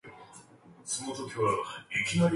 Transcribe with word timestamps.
It 0.03 0.07
inhabits 0.07 1.01
areas 1.03 1.19
of 1.19 1.31
cool 1.35 1.45
upwelling. 1.45 2.29